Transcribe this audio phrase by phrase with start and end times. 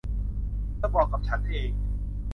[0.77, 1.71] เธอบอกกับฉันเอง